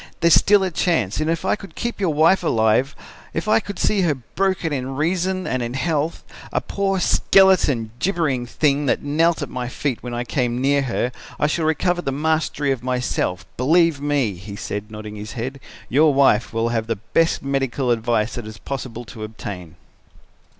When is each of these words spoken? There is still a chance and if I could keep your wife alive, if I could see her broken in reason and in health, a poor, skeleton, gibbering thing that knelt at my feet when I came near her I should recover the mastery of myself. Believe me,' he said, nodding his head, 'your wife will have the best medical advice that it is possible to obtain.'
There 0.19 0.29
is 0.29 0.33
still 0.33 0.63
a 0.63 0.71
chance 0.71 1.19
and 1.19 1.29
if 1.29 1.45
I 1.45 1.55
could 1.55 1.75
keep 1.75 1.99
your 2.01 2.11
wife 2.11 2.41
alive, 2.41 2.95
if 3.35 3.47
I 3.47 3.59
could 3.59 3.77
see 3.77 4.01
her 4.01 4.15
broken 4.15 4.73
in 4.73 4.95
reason 4.95 5.45
and 5.45 5.61
in 5.61 5.75
health, 5.75 6.23
a 6.51 6.59
poor, 6.59 6.99
skeleton, 6.99 7.91
gibbering 7.99 8.47
thing 8.47 8.87
that 8.87 9.03
knelt 9.03 9.43
at 9.43 9.47
my 9.51 9.67
feet 9.67 10.01
when 10.01 10.15
I 10.15 10.23
came 10.23 10.59
near 10.59 10.81
her 10.81 11.11
I 11.39 11.45
should 11.45 11.65
recover 11.65 12.01
the 12.01 12.11
mastery 12.11 12.71
of 12.71 12.81
myself. 12.81 13.45
Believe 13.57 14.01
me,' 14.01 14.33
he 14.33 14.55
said, 14.55 14.89
nodding 14.89 15.17
his 15.17 15.33
head, 15.33 15.59
'your 15.87 16.11
wife 16.15 16.51
will 16.51 16.69
have 16.69 16.87
the 16.87 16.95
best 16.95 17.43
medical 17.43 17.91
advice 17.91 18.33
that 18.33 18.45
it 18.45 18.49
is 18.49 18.57
possible 18.57 19.05
to 19.05 19.23
obtain.' 19.23 19.75